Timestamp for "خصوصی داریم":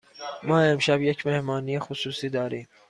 1.79-2.67